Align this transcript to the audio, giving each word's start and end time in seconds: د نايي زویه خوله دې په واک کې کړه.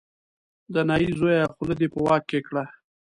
د 0.73 0.75
نايي 0.89 1.09
زویه 1.19 1.45
خوله 1.53 1.73
دې 1.79 1.87
په 1.93 1.99
واک 2.05 2.23
کې 2.29 2.39
کړه. 2.47 2.63